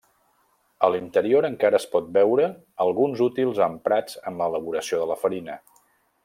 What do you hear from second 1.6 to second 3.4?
es pot veure alguns